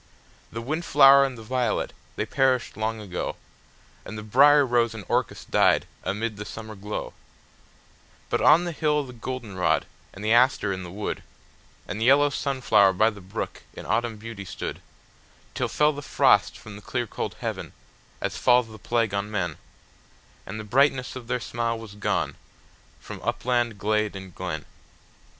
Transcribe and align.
The 0.51 0.63
wind 0.63 0.83
flower 0.83 1.23
and 1.25 1.37
the 1.37 1.43
violet, 1.43 1.93
they 2.15 2.25
perished 2.25 2.75
long 2.75 2.99
ago, 2.99 3.35
And 4.03 4.17
the 4.17 4.23
brier 4.23 4.65
rose 4.65 4.95
and 4.95 5.03
the 5.03 5.07
orchis 5.07 5.45
died 5.45 5.85
amid 6.03 6.37
the 6.37 6.43
summer 6.43 6.73
glow; 6.73 7.13
But 8.27 8.41
on 8.41 8.63
the 8.63 8.71
hill 8.71 9.03
the 9.03 9.13
goldenrod, 9.13 9.85
and 10.11 10.25
the 10.25 10.33
aster 10.33 10.73
in 10.73 10.81
the 10.81 10.89
wood, 10.89 11.21
And 11.87 12.01
the 12.01 12.05
yellow 12.05 12.31
sunflower 12.31 12.93
by 12.93 13.11
the 13.11 13.21
brook 13.21 13.61
in 13.75 13.85
autumn 13.85 14.17
beauty 14.17 14.43
stood, 14.43 14.81
Till 15.53 15.67
fell 15.69 15.93
the 15.93 16.01
frost 16.01 16.57
from 16.57 16.75
the 16.75 16.81
clear 16.81 17.05
cold 17.05 17.35
heaven, 17.39 17.71
as 18.21 18.37
falls 18.39 18.69
the 18.69 18.79
plague 18.79 19.13
on 19.13 19.29
men, 19.29 19.59
And 20.47 20.59
the 20.59 20.63
brightness 20.63 21.15
of 21.15 21.27
their 21.27 21.39
smile 21.39 21.77
was 21.77 21.93
gone, 21.93 22.37
from 22.99 23.21
upland, 23.21 23.77
glade, 23.77 24.15
and 24.15 24.33
glen. 24.33 24.65